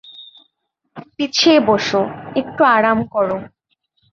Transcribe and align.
পিছিয়ে 1.15 1.57
বসো, 1.67 2.01
একটু 2.35 2.61
আরাম 2.75 2.99
করো। 3.13 3.37